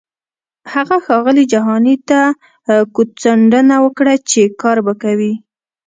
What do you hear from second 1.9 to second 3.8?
ته کوتڅنډنه